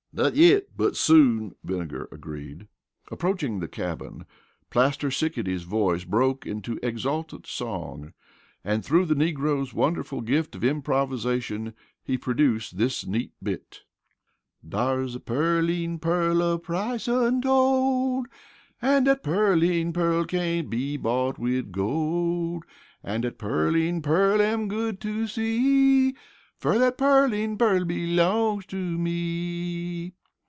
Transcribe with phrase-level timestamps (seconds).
[0.13, 2.67] "Not yit, but soon," Vinegar agreed.
[3.09, 4.25] Approaching the cabin,
[4.69, 8.11] Plaster Sickety's voice broke into exultant song,
[8.61, 13.83] and through the negro's wonderful gift of improvisation, he produced this neat bit:
[14.67, 18.27] "Dar's a Pearline pearl of price untold,
[18.81, 22.65] An' dat Pearline pearl cain't be bought wid gold;
[23.01, 26.17] An' dat Pearline pearl am good to see,
[26.57, 30.13] Fer dat Pearline pearl b'longs to me!"